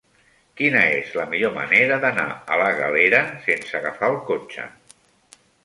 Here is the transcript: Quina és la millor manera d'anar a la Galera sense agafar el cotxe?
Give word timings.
Quina 0.61 0.79
és 0.93 1.11
la 1.19 1.25
millor 1.33 1.53
manera 1.57 1.99
d'anar 2.07 2.25
a 2.55 2.59
la 2.63 2.71
Galera 2.81 3.21
sense 3.47 3.79
agafar 3.83 4.13
el 4.17 4.21
cotxe? 4.33 4.69